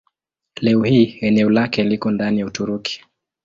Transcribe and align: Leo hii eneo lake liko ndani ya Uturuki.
Leo 0.61 0.83
hii 0.83 1.17
eneo 1.21 1.49
lake 1.49 1.83
liko 1.83 2.11
ndani 2.11 2.39
ya 2.39 2.45
Uturuki. 2.45 3.05